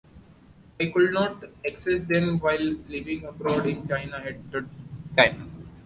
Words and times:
I 0.79 0.87
could 0.87 1.11
not 1.13 1.43
access 1.63 2.01
them 2.01 2.39
while 2.39 2.59
living 2.59 3.23
abroad 3.23 3.67
in 3.67 3.87
China 3.87 4.15
at 4.25 4.49
the 4.51 4.65
time. 5.15 5.67